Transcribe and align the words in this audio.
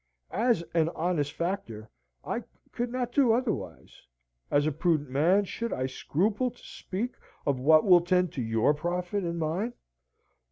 As 0.33 0.63
an 0.73 0.89
honest 0.95 1.31
factor, 1.31 1.87
I 2.25 2.41
could 2.71 2.91
not 2.91 3.11
do 3.11 3.33
otherwise; 3.33 4.01
as 4.49 4.65
a 4.65 4.71
prudent 4.71 5.11
man, 5.11 5.45
should 5.45 5.71
I 5.71 5.85
scruple 5.85 6.49
to 6.49 6.63
speak 6.63 7.13
of 7.45 7.59
what 7.59 7.85
will 7.85 8.01
tend 8.01 8.33
to 8.33 8.41
your 8.41 8.73
profit 8.73 9.23
and 9.23 9.37
mine? 9.37 9.73